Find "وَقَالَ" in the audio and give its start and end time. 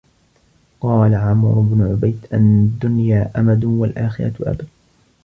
0.81-1.15